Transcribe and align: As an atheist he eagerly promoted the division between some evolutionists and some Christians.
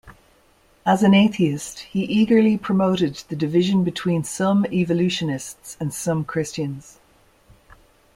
As 0.83 1.03
an 1.03 1.13
atheist 1.13 1.81
he 1.81 2.03
eagerly 2.05 2.57
promoted 2.57 3.17
the 3.29 3.35
division 3.35 3.83
between 3.83 4.23
some 4.23 4.65
evolutionists 4.73 5.77
and 5.79 5.93
some 5.93 6.25
Christians. 6.25 6.97